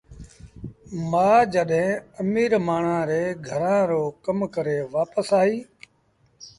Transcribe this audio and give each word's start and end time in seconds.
مآ 1.11 1.29
جڏهيݩ 1.53 2.01
اميٚر 2.21 2.51
مآڻهآݩ 2.67 3.07
ري 3.09 3.23
گھرآݩ 3.47 3.87
رو 3.89 4.03
ڪم 4.25 4.39
ڪري 4.53 4.77
وآپس 4.93 5.27
آئيٚ 5.39 5.59